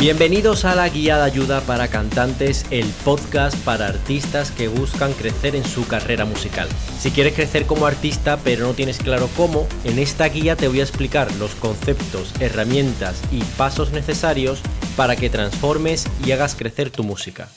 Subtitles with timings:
[0.00, 5.54] Bienvenidos a la Guía de Ayuda para Cantantes, el podcast para artistas que buscan crecer
[5.54, 6.70] en su carrera musical.
[6.98, 10.80] Si quieres crecer como artista pero no tienes claro cómo, en esta guía te voy
[10.80, 14.62] a explicar los conceptos, herramientas y pasos necesarios
[14.96, 17.50] para que transformes y hagas crecer tu música.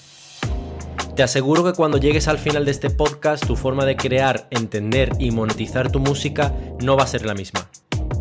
[1.15, 5.11] Te aseguro que cuando llegues al final de este podcast tu forma de crear, entender
[5.17, 7.69] y monetizar tu música no va a ser la misma.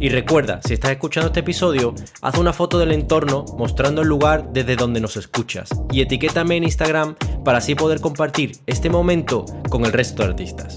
[0.03, 4.53] Y recuerda, si estás escuchando este episodio, haz una foto del entorno mostrando el lugar
[4.53, 9.85] desde donde nos escuchas y etiquétame en Instagram para así poder compartir este momento con
[9.85, 10.75] el resto de artistas.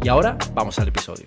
[0.00, 1.26] Y ahora vamos al episodio.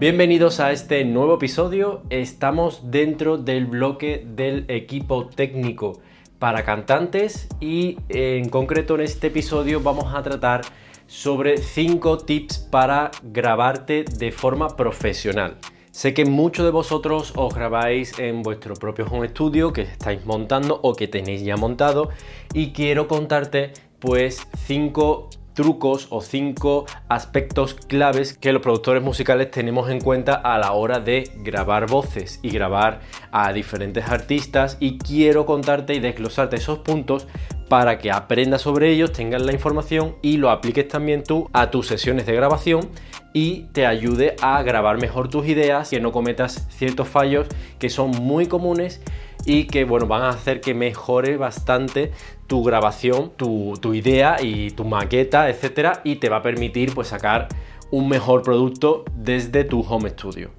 [0.00, 2.02] Bienvenidos a este nuevo episodio.
[2.10, 6.00] Estamos dentro del bloque del equipo técnico
[6.40, 10.62] para cantantes y en concreto en este episodio vamos a tratar
[11.06, 15.56] sobre 5 tips para grabarte de forma profesional.
[15.90, 20.78] Sé que muchos de vosotros os grabáis en vuestro propio home studio que estáis montando
[20.82, 22.10] o que tenéis ya montado
[22.52, 29.88] y quiero contarte pues 5 trucos o 5 aspectos claves que los productores musicales tenemos
[29.88, 33.00] en cuenta a la hora de grabar voces y grabar
[33.32, 37.26] a diferentes artistas y quiero contarte y desglosarte esos puntos
[37.68, 41.86] para que aprendas sobre ellos, tengas la información y lo apliques también tú a tus
[41.86, 42.88] sesiones de grabación
[43.32, 47.46] y te ayude a grabar mejor tus ideas y no cometas ciertos fallos
[47.78, 49.02] que son muy comunes
[49.44, 52.12] y que bueno, van a hacer que mejore bastante
[52.46, 57.08] tu grabación, tu, tu idea y tu maqueta, etcétera, y te va a permitir pues
[57.08, 57.48] sacar
[57.90, 60.50] un mejor producto desde tu home studio.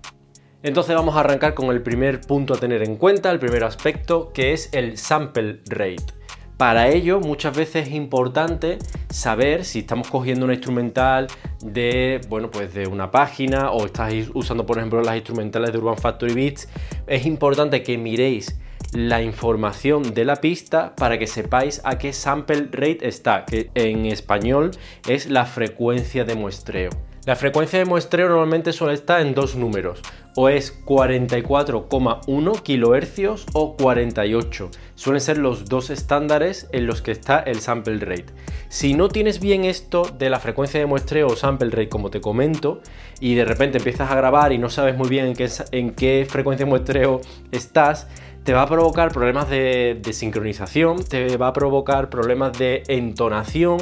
[0.63, 4.31] Entonces vamos a arrancar con el primer punto a tener en cuenta, el primer aspecto,
[4.33, 6.16] que es el sample rate.
[6.57, 11.27] Para ello, muchas veces es importante saber si estamos cogiendo una instrumental
[11.61, 15.97] de, bueno, pues de una página o estáis usando, por ejemplo, las instrumentales de Urban
[15.97, 16.67] Factory Beats.
[17.05, 18.59] Es importante que miréis
[18.91, 24.07] la información de la pista para que sepáis a qué sample rate está, que en
[24.07, 24.71] español
[25.07, 26.89] es la frecuencia de muestreo.
[27.25, 30.01] La frecuencia de muestreo normalmente suele estar en dos números,
[30.39, 34.69] o es 44,1 kHz o 48.
[34.93, 38.27] Suelen ser los dos estándares en los que está el sample rate.
[38.69, 42.21] Si no tienes bien esto de la frecuencia de muestreo o sample rate, como te
[42.21, 42.81] comento,
[43.19, 46.27] y de repente empiezas a grabar y no sabes muy bien en qué, en qué
[46.29, 47.19] frecuencia de muestreo
[47.51, 48.07] estás,
[48.47, 53.77] te va a provocar problemas de, sincronización, te va a provocar problemas de entonación,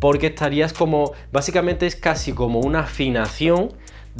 [0.00, 3.68] porque estarías como, básicamente es casi como una afinación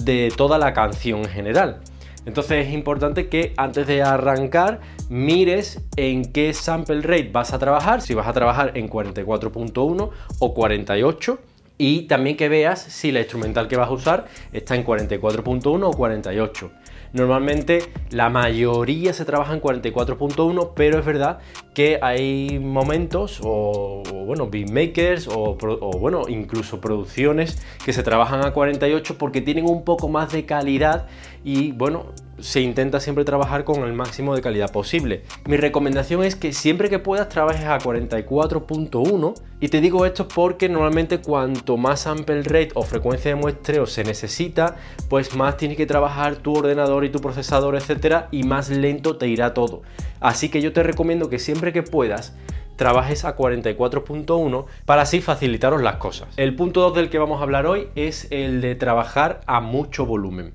[0.02, 1.80] de toda la canción en general.
[2.26, 8.02] Entonces es importante que antes de arrancar mires en qué sample rate vas a trabajar,
[8.02, 11.38] si vas a trabajar en 44.1 o 48
[11.78, 15.90] y también que veas si la instrumental que vas a usar está en 44.1 o
[15.92, 16.70] 48.
[17.12, 21.38] Normalmente la mayoría se trabaja en 44.1, pero es verdad
[21.74, 28.52] que hay momentos o, bueno, beatmakers o, o, bueno, incluso producciones que se trabajan a
[28.52, 31.06] 48 porque tienen un poco más de calidad
[31.44, 32.06] y bueno,
[32.40, 35.22] se intenta siempre trabajar con el máximo de calidad posible.
[35.46, 40.68] Mi recomendación es que siempre que puedas trabajes a 44.1 y te digo esto porque
[40.68, 44.76] normalmente cuanto más sample rate o frecuencia de muestreo se necesita,
[45.08, 49.26] pues más tienes que trabajar tu ordenador y tu procesador, etcétera, y más lento te
[49.28, 49.82] irá todo.
[50.20, 52.34] Así que yo te recomiendo que siempre que puedas
[52.76, 56.28] trabajes a 44.1 para así facilitaros las cosas.
[56.36, 60.06] El punto 2 del que vamos a hablar hoy es el de trabajar a mucho
[60.06, 60.54] volumen.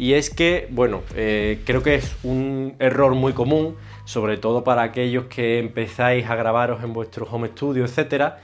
[0.00, 4.80] Y es que, bueno, eh, creo que es un error muy común, sobre todo para
[4.80, 8.38] aquellos que empezáis a grabaros en vuestro home studio, etcétera,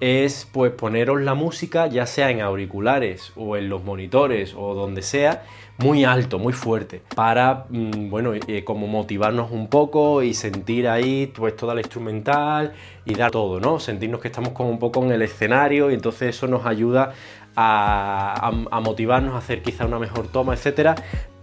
[0.00, 5.02] es pues poneros la música, ya sea en auriculares o en los monitores o donde
[5.02, 5.42] sea,
[5.76, 11.30] muy alto, muy fuerte, para, mm, bueno, eh, como motivarnos un poco y sentir ahí
[11.34, 12.72] pues toda la instrumental
[13.04, 13.80] y dar todo, ¿no?
[13.80, 17.12] Sentirnos que estamos como un poco en el escenario y entonces eso nos ayuda
[17.56, 18.50] a,
[18.82, 20.94] motivarnos a hacer quizá una mejor toma, etcétera,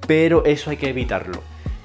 [0.08, 1.42] pero eso hay que evitarlo.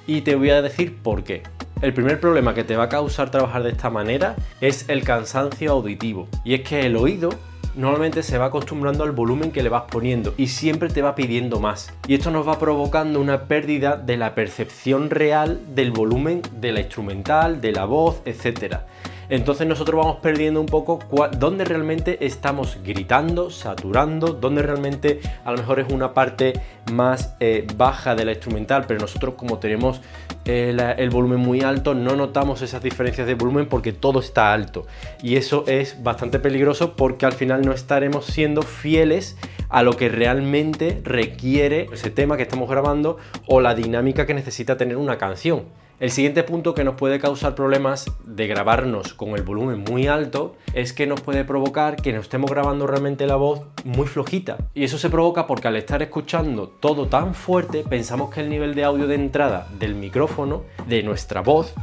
[0.07, 1.43] Y te voy a decir por qué.
[1.83, 5.73] El primer problema que te va a causar trabajar de esta manera es el cansancio
[5.73, 6.29] auditivo.
[6.45, 7.31] Y es que el oído
[7.77, 11.61] normalmente se va acostumbrando al volumen que le vas poniendo y siempre te va pidiendo
[11.61, 11.93] más.
[12.07, 16.81] Y esto nos va provocando una pérdida de la percepción real del volumen de la
[16.81, 18.87] instrumental, de la voz, etcétera.
[19.29, 20.99] Entonces nosotros vamos perdiendo un poco
[21.39, 26.53] dónde realmente estamos gritando, saturando, dónde realmente a lo mejor es una parte
[26.93, 30.01] más eh, baja de la instrumental, pero nosotros como tenemos
[30.45, 34.87] eh, el volumen muy alto no notamos esas diferencias de volumen porque todo está alto.
[35.23, 39.37] Y eso es bastante peligroso porque al final no estaremos siendo fieles
[39.69, 43.17] a lo que realmente requiere ese tema que estamos grabando
[43.47, 45.65] o la dinámica que necesita tener una canción.
[46.01, 50.57] El siguiente punto que nos puede causar problemas de grabarnos con el volumen muy alto
[50.73, 54.57] es que nos puede provocar que nos estemos grabando realmente la voz muy flojita.
[54.75, 58.75] Y eso se provoca porque al estar escuchando todo tan fuerte pensamos que el nivel
[58.75, 61.75] de audio de entrada del micrófono, de nuestra voz,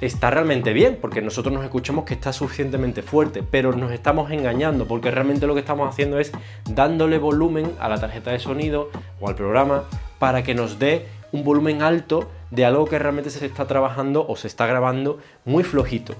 [0.00, 4.86] está realmente bien, porque nosotros nos escuchamos que está suficientemente fuerte, pero nos estamos engañando,
[4.86, 6.30] porque realmente lo que estamos haciendo es
[6.70, 8.90] dándole volumen a la tarjeta de sonido
[9.20, 9.84] o al programa
[10.20, 14.36] para que nos dé un volumen alto de algo que realmente se está trabajando o
[14.36, 16.14] se está grabando muy flojito.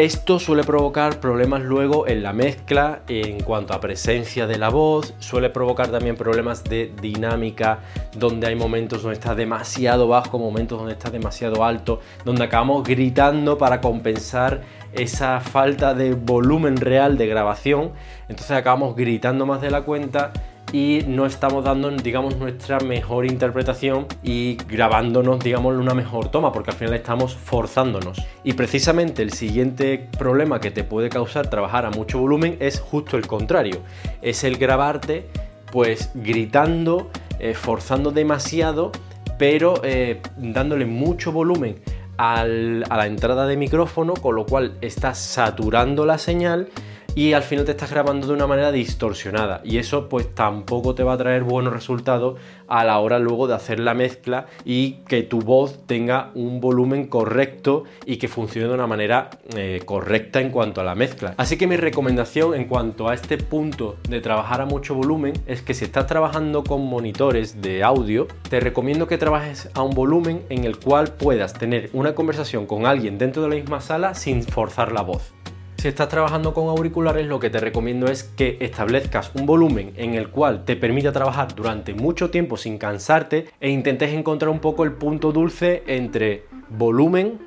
[0.00, 5.12] Esto suele provocar problemas luego en la mezcla en cuanto a presencia de la voz,
[5.18, 7.80] suele provocar también problemas de dinámica,
[8.16, 13.58] donde hay momentos donde está demasiado bajo, momentos donde está demasiado alto, donde acabamos gritando
[13.58, 14.62] para compensar
[14.94, 17.92] esa falta de volumen real de grabación,
[18.30, 20.32] entonces acabamos gritando más de la cuenta
[20.72, 26.70] y no estamos dando, digamos, nuestra mejor interpretación y grabándonos, digamos, una mejor toma, porque
[26.70, 28.22] al final estamos forzándonos.
[28.44, 33.16] Y precisamente el siguiente problema que te puede causar trabajar a mucho volumen es justo
[33.16, 33.80] el contrario,
[34.22, 35.26] es el grabarte
[35.72, 38.90] pues gritando, eh, forzando demasiado,
[39.38, 41.76] pero eh, dándole mucho volumen
[42.18, 46.68] a la entrada de micrófono, con lo cual estás saturando la señal
[47.14, 51.02] y al final te estás grabando de una manera distorsionada y eso pues tampoco te
[51.02, 55.22] va a traer buenos resultados a la hora luego de hacer la mezcla y que
[55.22, 60.50] tu voz tenga un volumen correcto y que funcione de una manera eh, correcta en
[60.50, 61.34] cuanto a la mezcla.
[61.36, 65.62] Así que mi recomendación en cuanto a este punto de trabajar a mucho volumen es
[65.62, 70.42] que si estás trabajando con monitores de audio, te recomiendo que trabajes a un volumen
[70.48, 74.44] en el cual puedas tener una conversación con alguien dentro de la misma sala sin
[74.44, 75.39] forzar la voz.
[75.80, 80.12] Si estás trabajando con auriculares, lo que te recomiendo es que establezcas un volumen en
[80.12, 84.84] el cual te permita trabajar durante mucho tiempo sin cansarte e intentes encontrar un poco
[84.84, 87.38] el punto dulce entre volumen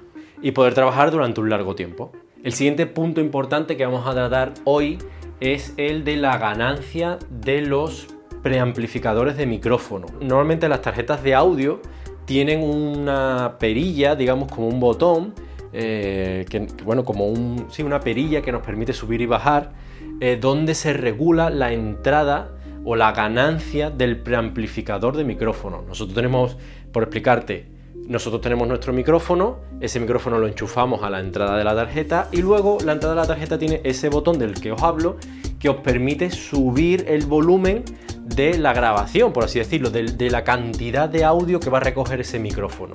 [0.41, 2.11] y poder trabajar durante un largo tiempo.
[2.43, 4.97] El siguiente punto importante que vamos a tratar hoy
[5.39, 8.07] es el de la ganancia de los
[8.41, 10.07] preamplificadores de micrófono.
[10.21, 11.81] Normalmente las tarjetas de audio
[12.25, 15.35] tienen una perilla, digamos como un botón,
[15.73, 19.71] eh, que, bueno, como un, sí, una perilla que nos permite subir y bajar,
[20.19, 22.51] eh, donde se regula la entrada
[22.85, 25.83] o la ganancia del preamplificador de micrófono.
[25.87, 26.57] Nosotros tenemos,
[26.91, 27.71] por explicarte,
[28.07, 32.41] nosotros tenemos nuestro micrófono, ese micrófono lo enchufamos a la entrada de la tarjeta y
[32.41, 35.17] luego la entrada de la tarjeta tiene ese botón del que os hablo
[35.57, 37.85] que os permite subir el volumen
[38.25, 42.19] de la grabación, por así decirlo, de la cantidad de audio que va a recoger
[42.19, 42.91] ese micrófono.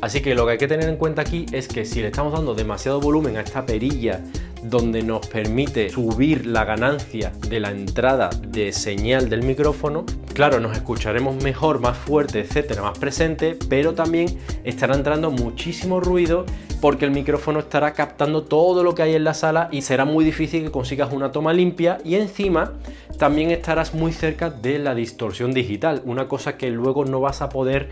[0.00, 2.32] Así que lo que hay que tener en cuenta aquí es que si le estamos
[2.32, 4.20] dando demasiado volumen a esta perilla
[4.62, 10.04] donde nos permite subir la ganancia de la entrada de señal del micrófono,
[10.34, 16.44] claro, nos escucharemos mejor, más fuerte, etcétera, más presente, pero también estará entrando muchísimo ruido
[16.80, 20.24] porque el micrófono estará captando todo lo que hay en la sala y será muy
[20.24, 22.74] difícil que consigas una toma limpia y encima
[23.18, 27.48] también estarás muy cerca de la distorsión digital, una cosa que luego no vas a
[27.48, 27.88] poder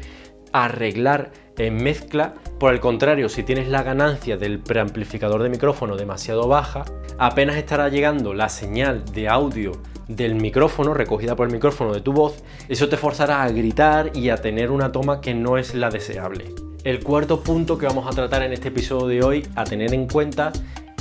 [0.52, 2.34] arreglar en mezcla.
[2.58, 6.84] Por el contrario, si tienes la ganancia del preamplificador de micrófono demasiado baja,
[7.18, 9.72] apenas estará llegando la señal de audio
[10.08, 14.28] del micrófono, recogida por el micrófono de tu voz, eso te forzará a gritar y
[14.28, 16.54] a tener una toma que no es la deseable.
[16.84, 20.06] El cuarto punto que vamos a tratar en este episodio de hoy a tener en
[20.06, 20.52] cuenta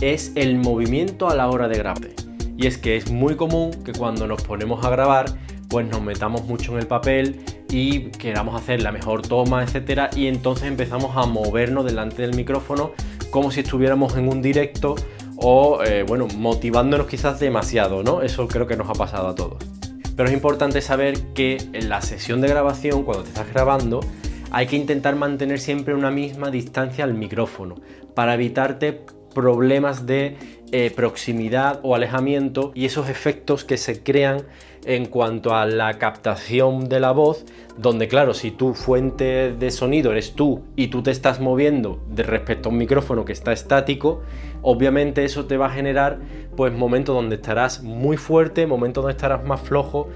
[0.01, 2.10] es el movimiento a la hora de grabar.
[2.58, 5.25] Y es que es muy común que cuando nos ponemos a grabar,
[5.70, 10.27] pues nos metamos mucho en el papel y queramos hacer la mejor toma, etcétera, y
[10.27, 12.91] entonces empezamos a movernos delante del micrófono
[13.31, 14.95] como si estuviéramos en un directo
[15.38, 18.22] o, eh, bueno, motivándonos quizás demasiado, ¿no?
[18.22, 19.57] Eso creo que nos ha pasado a todos.
[20.15, 24.00] Pero es importante saber que en la sesión de grabación, cuando te estás grabando,
[24.51, 27.75] hay que intentar mantener siempre una misma distancia al micrófono
[28.13, 29.01] para evitarte
[29.36, 30.36] problemas de
[30.72, 34.42] eh, proximidad o alejamiento y esos efectos que se crean
[34.86, 37.46] en cuanto a la captación de la voz,
[37.77, 42.24] donde claro, si tu fuente de sonido eres tú y tú te estás moviendo de
[42.24, 44.24] respecto a un micrófono que está estático,
[44.63, 46.20] obviamente eso te va a generar
[46.56, 50.10] pues momentos donde estarás muy fuerte, momentos donde estarás más flojo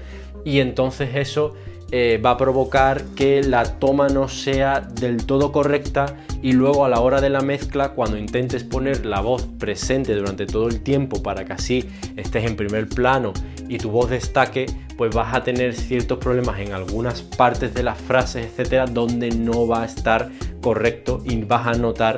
[0.44, 1.54] y entonces eso
[1.92, 6.88] eh, va a provocar que la toma no sea del todo correcta y luego a
[6.88, 11.22] la hora de la mezcla cuando intentes poner la voz presente durante todo el tiempo
[11.22, 13.32] para que así estés en primer plano
[13.68, 14.66] y tu voz destaque
[14.96, 19.66] pues vas a tener ciertos problemas en algunas partes de las frases etcétera donde no
[19.66, 20.30] va a estar
[20.62, 22.16] correcto y vas a notar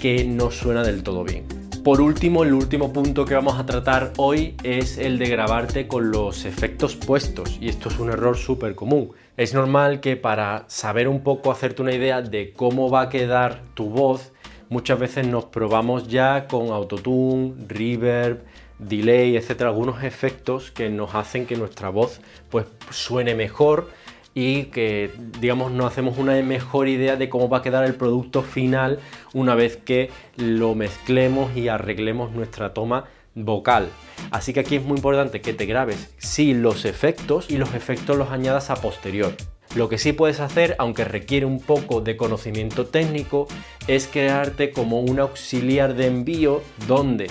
[0.00, 1.53] que no suena del todo bien.
[1.84, 6.10] Por último, el último punto que vamos a tratar hoy es el de grabarte con
[6.10, 9.12] los efectos puestos y esto es un error súper común.
[9.36, 13.60] Es normal que para saber un poco, hacerte una idea de cómo va a quedar
[13.74, 14.32] tu voz,
[14.70, 18.42] muchas veces nos probamos ya con autotune, reverb,
[18.78, 23.90] delay, etcétera, algunos efectos que nos hacen que nuestra voz pues suene mejor
[24.34, 25.10] y que
[25.40, 28.98] digamos no hacemos una mejor idea de cómo va a quedar el producto final
[29.32, 33.88] una vez que lo mezclemos y arreglemos nuestra toma vocal.
[34.30, 38.16] Así que aquí es muy importante que te grabes sí los efectos y los efectos
[38.16, 39.34] los añadas a posterior.
[39.74, 43.48] Lo que sí puedes hacer, aunque requiere un poco de conocimiento técnico,
[43.88, 47.28] es crearte como un auxiliar de envío donde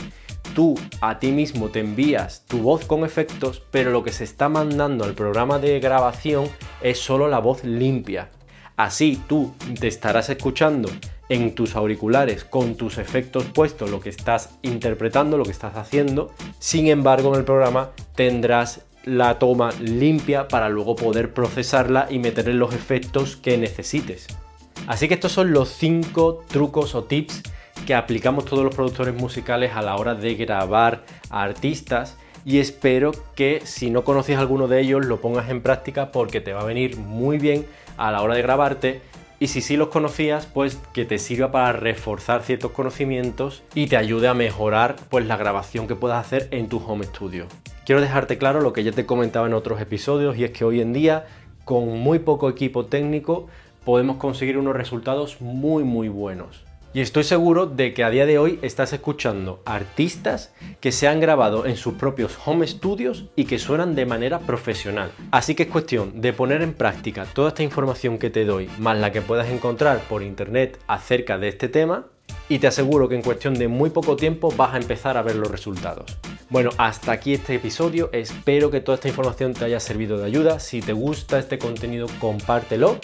[0.54, 4.50] tú a ti mismo te envías tu voz con efectos, pero lo que se está
[4.50, 6.48] mandando al programa de grabación
[6.82, 8.30] es solo la voz limpia.
[8.76, 10.90] Así tú te estarás escuchando
[11.30, 16.32] en tus auriculares con tus efectos puestos lo que estás interpretando, lo que estás haciendo.
[16.60, 22.54] Sin embargo, en el programa tendrás la toma limpia para luego poder procesarla y meterle
[22.54, 24.28] los efectos que necesites.
[24.88, 27.44] Así que estos son los 5 trucos o tips
[27.86, 33.12] que aplicamos todos los productores musicales a la hora de grabar a artistas y espero
[33.36, 36.66] que si no conoces alguno de ellos lo pongas en práctica porque te va a
[36.66, 37.66] venir muy bien
[37.98, 39.02] a la hora de grabarte
[39.40, 43.98] y si sí los conocías pues que te sirva para reforzar ciertos conocimientos y te
[43.98, 47.48] ayude a mejorar pues la grabación que puedas hacer en tu home studio.
[47.86, 50.82] Quiero dejarte claro lo que ya te comentaba en otros episodios y es que hoy
[50.82, 51.26] en día
[51.66, 53.48] con muy poco equipo técnico
[53.84, 56.64] podemos conseguir unos resultados muy muy buenos.
[56.96, 61.20] Y estoy seguro de que a día de hoy estás escuchando artistas que se han
[61.20, 65.12] grabado en sus propios home studios y que suenan de manera profesional.
[65.32, 69.00] Así que es cuestión de poner en práctica toda esta información que te doy, más
[69.00, 72.06] la que puedas encontrar por internet acerca de este tema,
[72.50, 75.36] y te aseguro que en cuestión de muy poco tiempo vas a empezar a ver
[75.36, 76.18] los resultados.
[76.50, 80.60] Bueno, hasta aquí este episodio, espero que toda esta información te haya servido de ayuda,
[80.60, 83.00] si te gusta este contenido compártelo.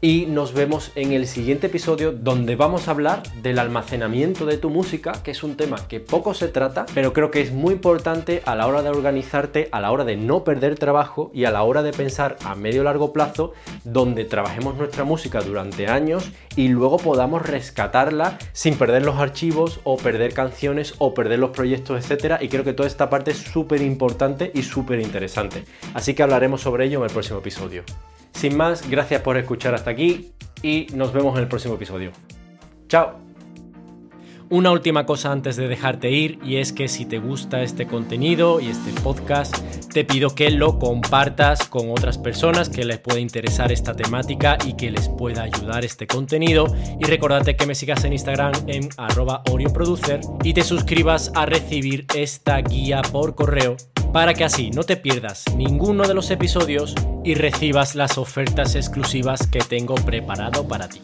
[0.00, 4.70] Y nos vemos en el siguiente episodio donde vamos a hablar del almacenamiento de tu
[4.70, 8.42] música, que es un tema que poco se trata, pero creo que es muy importante
[8.46, 11.62] a la hora de organizarte, a la hora de no perder trabajo y a la
[11.62, 13.52] hora de pensar a medio largo plazo
[13.84, 19.96] donde trabajemos nuestra música durante años y luego podamos rescatarla sin perder los archivos o
[19.96, 23.82] perder canciones o perder los proyectos, etcétera, y creo que toda esta parte es súper
[23.82, 25.64] importante y súper interesante.
[25.94, 27.82] Así que hablaremos sobre ello en el próximo episodio.
[28.32, 32.12] Sin más, gracias por escuchar hasta aquí y nos vemos en el próximo episodio.
[32.88, 33.18] ¡Chao!
[34.48, 38.60] Una última cosa antes de dejarte ir y es que si te gusta este contenido
[38.60, 39.56] y este podcast,
[39.96, 44.74] te pido que lo compartas con otras personas que les pueda interesar esta temática y
[44.74, 46.66] que les pueda ayudar este contenido.
[47.00, 52.04] Y recordate que me sigas en Instagram en arroba Producer y te suscribas a recibir
[52.14, 53.78] esta guía por correo
[54.12, 59.46] para que así no te pierdas ninguno de los episodios y recibas las ofertas exclusivas
[59.46, 61.00] que tengo preparado para ti.